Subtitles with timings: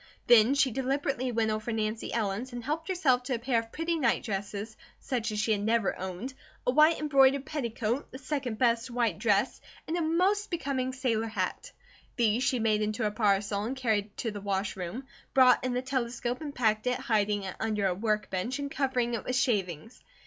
[0.25, 3.99] Then she deliberately went over Nancy Ellen's and helped herself to a pair of pretty
[3.99, 6.33] nightdresses, such as she had never owned,
[6.65, 11.71] a white embroidered petticoat, the second best white dress, and a most becoming sailor hat.
[12.15, 15.83] These she made into a parcel and carried to the wash room, brought in the
[15.83, 20.01] telescope and packed it, hiding it under a workbench and covering it with shavings.